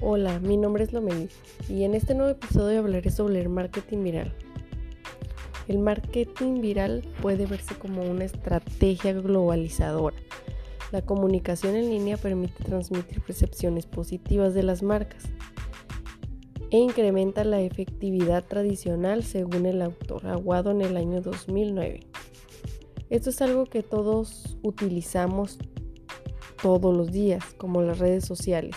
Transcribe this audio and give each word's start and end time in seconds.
Hola, 0.00 0.38
mi 0.38 0.56
nombre 0.56 0.84
es 0.84 0.92
Lomeli 0.92 1.28
y 1.68 1.82
en 1.82 1.92
este 1.92 2.14
nuevo 2.14 2.30
episodio 2.30 2.78
hablaré 2.78 3.10
sobre 3.10 3.40
el 3.40 3.48
marketing 3.48 4.04
viral. 4.04 4.32
El 5.66 5.80
marketing 5.80 6.60
viral 6.60 7.02
puede 7.20 7.46
verse 7.46 7.74
como 7.74 8.08
una 8.08 8.24
estrategia 8.24 9.12
globalizadora. 9.12 10.16
La 10.92 11.02
comunicación 11.02 11.74
en 11.74 11.90
línea 11.90 12.16
permite 12.16 12.62
transmitir 12.62 13.20
percepciones 13.22 13.86
positivas 13.86 14.54
de 14.54 14.62
las 14.62 14.84
marcas 14.84 15.24
e 16.70 16.78
incrementa 16.78 17.42
la 17.42 17.60
efectividad 17.60 18.44
tradicional 18.44 19.24
según 19.24 19.66
el 19.66 19.82
autor 19.82 20.28
Aguado 20.28 20.70
en 20.70 20.82
el 20.82 20.96
año 20.96 21.22
2009. 21.22 22.06
Esto 23.10 23.30
es 23.30 23.42
algo 23.42 23.66
que 23.66 23.82
todos 23.82 24.58
utilizamos 24.62 25.58
todos 26.62 26.96
los 26.96 27.10
días, 27.10 27.42
como 27.56 27.82
las 27.82 27.98
redes 27.98 28.24
sociales 28.24 28.76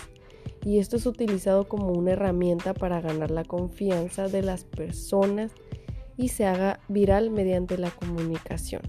y 0.64 0.78
esto 0.78 0.96
es 0.96 1.06
utilizado 1.06 1.68
como 1.68 1.92
una 1.92 2.12
herramienta 2.12 2.74
para 2.74 3.00
ganar 3.00 3.30
la 3.30 3.44
confianza 3.44 4.28
de 4.28 4.42
las 4.42 4.64
personas 4.64 5.52
y 6.16 6.28
se 6.28 6.46
haga 6.46 6.80
viral 6.88 7.30
mediante 7.30 7.78
la 7.78 7.90
comunicación. 7.90 8.82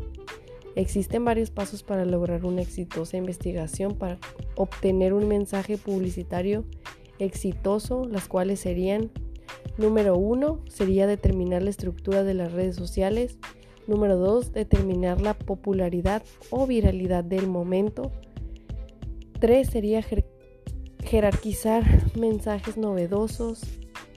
Existen 0.75 1.23
varios 1.23 1.51
pasos 1.51 1.83
para 1.83 2.05
lograr 2.05 2.45
una 2.45 2.61
exitosa 2.61 3.17
investigación 3.17 3.95
para 3.95 4.17
obtener 4.55 5.13
un 5.13 5.27
mensaje 5.27 5.77
publicitario 5.77 6.65
exitoso, 7.19 8.05
las 8.05 8.27
cuales 8.27 8.59
serían 8.59 9.11
número 9.77 10.17
uno 10.17 10.59
sería 10.67 11.07
determinar 11.07 11.63
la 11.63 11.69
estructura 11.69 12.23
de 12.23 12.33
las 12.33 12.51
redes 12.51 12.75
sociales, 12.75 13.37
número 13.87 14.17
dos 14.17 14.51
determinar 14.51 15.21
la 15.21 15.33
popularidad 15.33 16.23
o 16.49 16.65
viralidad 16.67 17.23
del 17.23 17.47
momento, 17.47 18.11
tres 19.39 19.69
sería 19.69 20.01
jerarquizar 21.13 21.83
mensajes 22.15 22.75
novedosos, 22.75 23.61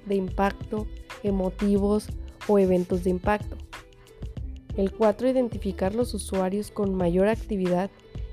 de 0.07 0.15
impacto, 0.15 0.87
emotivos 1.23 2.09
o 2.48 2.59
eventos 2.59 3.05
de 3.05 3.11
impacto. 3.11 3.59
El 4.79 4.91
4. 4.93 5.29
Identificar 5.29 5.95
los 5.95 6.15
usuarios 6.15 6.70
con 6.70 6.95
mayor 6.95 7.29
actividad 7.29 7.91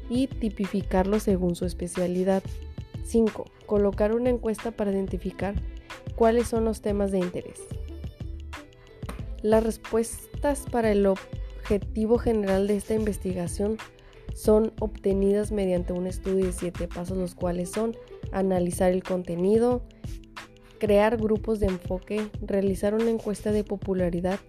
y 0.09 0.27
tipificarlos 0.27 1.23
según 1.23 1.55
su 1.57 1.65
especialidad. 1.65 2.41
5. 3.03 3.51
Colocar 3.65 4.15
una 4.15 4.29
encuesta 4.29 4.71
para 4.71 4.93
identificar 4.93 5.55
cuáles 6.15 6.47
son 6.47 6.63
los 6.63 6.79
temas 6.79 7.11
de 7.11 7.19
interés. 7.19 7.59
Las 9.41 9.61
respuestas 9.61 10.63
para 10.71 10.89
el 10.89 11.05
objetivo 11.05 12.17
general 12.17 12.67
de 12.67 12.77
esta 12.77 12.93
investigación 12.93 13.75
son 14.33 14.73
obtenidas 14.79 15.51
mediante 15.51 15.93
un 15.93 16.07
estudio 16.07 16.45
de 16.45 16.51
siete 16.51 16.87
pasos, 16.87 17.17
los 17.17 17.35
cuales 17.35 17.71
son 17.71 17.95
analizar 18.31 18.91
el 18.91 19.03
contenido, 19.03 19.83
crear 20.79 21.17
grupos 21.17 21.59
de 21.59 21.67
enfoque, 21.67 22.29
realizar 22.41 22.93
una 22.93 23.09
encuesta 23.09 23.51
de 23.51 23.63
popularidad, 23.63 24.39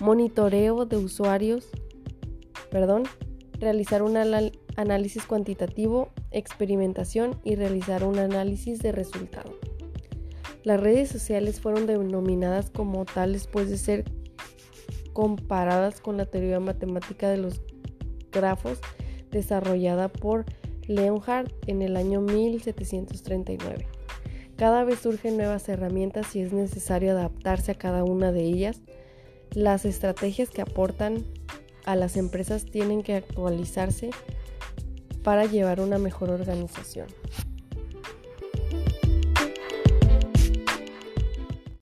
monitoreo 0.00 0.84
de 0.86 0.96
usuarios, 0.96 1.68
perdón, 2.70 3.04
realizar 3.58 4.02
un 4.02 4.16
análisis 4.76 5.24
cuantitativo, 5.24 6.10
experimentación 6.30 7.40
y 7.42 7.56
realizar 7.56 8.04
un 8.04 8.18
análisis 8.18 8.78
de 8.80 8.92
resultado. 8.92 9.52
Las 10.62 10.78
redes 10.80 11.08
sociales 11.08 11.60
fueron 11.60 11.86
denominadas 11.86 12.70
como 12.70 13.04
tales 13.06 13.44
después 13.44 13.70
de 13.70 13.78
ser 13.78 14.04
comparadas 15.18 16.00
con 16.00 16.16
la 16.16 16.26
teoría 16.26 16.60
matemática 16.60 17.28
de 17.28 17.38
los 17.38 17.60
grafos 18.30 18.78
desarrollada 19.32 20.06
por 20.06 20.44
Leonhardt 20.86 21.52
en 21.66 21.82
el 21.82 21.96
año 21.96 22.20
1739. 22.20 23.88
Cada 24.54 24.84
vez 24.84 25.00
surgen 25.00 25.36
nuevas 25.36 25.68
herramientas 25.68 26.36
y 26.36 26.42
es 26.42 26.52
necesario 26.52 27.10
adaptarse 27.10 27.72
a 27.72 27.74
cada 27.74 28.04
una 28.04 28.30
de 28.30 28.44
ellas. 28.44 28.80
Las 29.50 29.86
estrategias 29.86 30.50
que 30.50 30.62
aportan 30.62 31.24
a 31.84 31.96
las 31.96 32.16
empresas 32.16 32.64
tienen 32.66 33.02
que 33.02 33.16
actualizarse 33.16 34.10
para 35.24 35.46
llevar 35.46 35.80
una 35.80 35.98
mejor 35.98 36.30
organización. 36.30 37.08